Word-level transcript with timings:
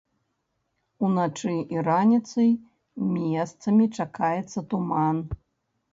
Уначы 1.07 1.53
і 1.75 1.83
раніцай 1.89 2.49
месцамі 3.13 3.85
чакаецца 3.97 4.59
туман. 4.73 5.17